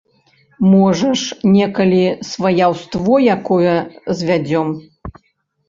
[0.69, 2.01] Можа ж, некалі
[2.31, 3.77] сваяўство якое
[4.19, 4.77] звядзём.